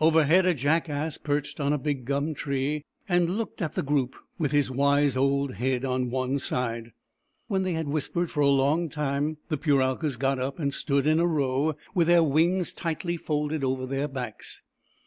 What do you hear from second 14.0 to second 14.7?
backs.